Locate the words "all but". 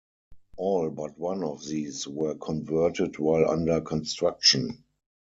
0.57-1.19